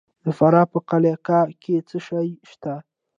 [0.25, 2.73] د فراه په قلعه کاه کې څه شی شته؟